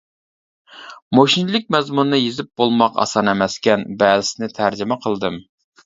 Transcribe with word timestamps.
مۇشۇنچىلىك 1.19 1.67
مەزمۇننى 1.77 2.21
يېزىپ 2.23 2.51
بولماق 2.63 2.99
ئاسان 3.05 3.33
ئەمەسكەن، 3.35 3.89
بەزىسىنى 4.05 4.55
تەرجىمە 4.59 5.03
قىلدىم. 5.07 5.43